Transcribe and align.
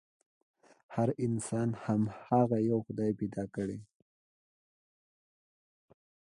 هر 0.95 1.09
انسان 1.25 1.69
هماغه 1.83 2.57
يوه 2.69 2.81
خدای 2.87 3.11
پيدا 3.19 3.43
کړی 3.55 3.75
دی. 3.81 3.87